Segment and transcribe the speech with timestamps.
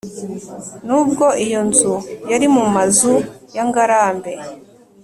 [0.85, 1.93] nubwo iyo nzu
[2.31, 3.21] yari mu mazina
[3.55, 4.31] ya ngarambe,